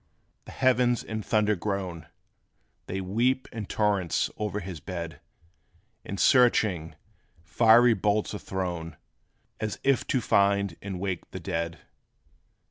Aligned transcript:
But, 0.45 0.53
hark! 0.55 0.59
the 0.59 0.59
heavens 0.65 1.03
in 1.03 1.21
thunder 1.21 1.55
groan; 1.55 2.07
They 2.87 3.01
weep 3.01 3.47
in 3.51 3.67
torrents 3.67 4.31
o'er 4.39 4.59
his 4.59 4.79
bed; 4.79 5.19
And 6.03 6.19
searching, 6.19 6.95
fiery 7.43 7.93
bolts 7.93 8.33
are 8.33 8.39
thrown, 8.39 8.97
As 9.59 9.77
if 9.83 10.07
to 10.07 10.19
find 10.19 10.75
and 10.81 10.99
wake 10.99 11.29
the 11.29 11.39
dead. 11.39 11.81